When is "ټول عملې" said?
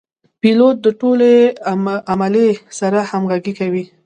0.99-2.49